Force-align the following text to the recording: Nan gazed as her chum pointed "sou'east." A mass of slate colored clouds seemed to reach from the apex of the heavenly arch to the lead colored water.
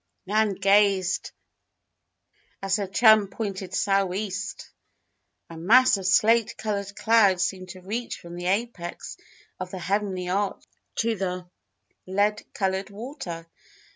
Nan 0.25 0.55
gazed 0.55 1.29
as 2.63 2.77
her 2.77 2.87
chum 2.87 3.27
pointed 3.27 3.71
"sou'east." 3.75 4.71
A 5.47 5.55
mass 5.55 5.95
of 5.97 6.07
slate 6.07 6.57
colored 6.57 6.95
clouds 6.95 7.43
seemed 7.43 7.69
to 7.69 7.81
reach 7.81 8.19
from 8.19 8.35
the 8.35 8.47
apex 8.47 9.15
of 9.59 9.69
the 9.69 9.77
heavenly 9.77 10.27
arch 10.27 10.63
to 10.95 11.13
the 11.15 11.47
lead 12.07 12.41
colored 12.55 12.89
water. 12.89 13.45